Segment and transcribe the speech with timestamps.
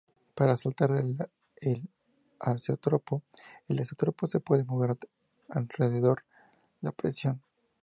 [0.33, 0.89] Para "saltar"
[1.63, 1.85] el
[2.39, 3.21] azeótropo,
[3.67, 4.97] el azeótropo se puede mover
[5.49, 6.15] alterando
[6.81, 7.39] la presión.